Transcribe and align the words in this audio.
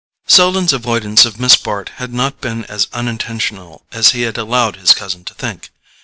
Selden's 0.25 0.73
avoidance 0.73 1.25
of 1.25 1.39
Miss 1.39 1.55
Bart 1.55 1.89
had 1.97 2.11
not 2.11 2.41
been 2.41 2.65
as 2.65 2.87
unintentional 2.91 3.85
as 3.91 4.13
he 4.13 4.21
had 4.23 4.35
allowed 4.35 4.77
his 4.77 4.95
cousin 4.95 5.23
to 5.25 5.35
think. 5.35 5.69